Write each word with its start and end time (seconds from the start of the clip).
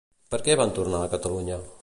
Per 0.35 0.39
què 0.47 0.55
van 0.61 0.73
tornar 0.79 1.03
a 1.03 1.13
Catalunya? 1.13 1.61